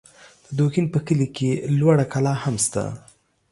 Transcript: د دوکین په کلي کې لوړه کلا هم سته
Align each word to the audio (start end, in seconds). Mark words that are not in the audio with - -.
د 0.45 0.49
دوکین 0.57 0.85
په 0.93 0.99
کلي 1.07 1.27
کې 1.35 1.51
لوړه 1.79 2.05
کلا 2.13 2.33
هم 2.43 2.55
سته 2.65 2.83